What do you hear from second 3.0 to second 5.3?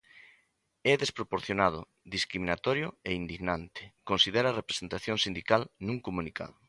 e indignante, considera a representación